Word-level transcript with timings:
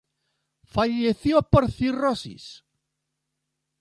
Falleció 0.75 1.37
por 1.51 1.63
cirrosis. 1.77 2.45